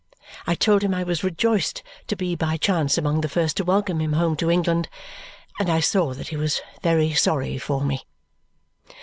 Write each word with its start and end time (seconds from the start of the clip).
I 0.47 0.55
told 0.55 0.81
him 0.81 0.95
I 0.95 1.03
was 1.03 1.23
rejoiced 1.23 1.83
to 2.07 2.15
be 2.15 2.35
by 2.35 2.57
chance 2.57 2.97
among 2.97 3.21
the 3.21 3.29
first 3.29 3.55
to 3.57 3.63
welcome 3.63 3.99
him 4.01 4.13
home 4.13 4.35
to 4.37 4.49
England. 4.49 4.89
And 5.59 5.69
I 5.69 5.79
saw 5.79 6.15
that 6.15 6.29
he 6.29 6.37
was 6.37 6.59
very 6.81 7.13
sorry 7.13 7.59
for 7.59 7.81
me. 7.85 8.07